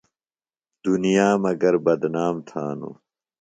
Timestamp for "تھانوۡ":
2.47-2.95